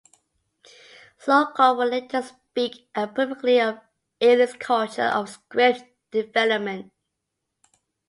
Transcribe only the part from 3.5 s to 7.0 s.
of Ealing's culture of script development.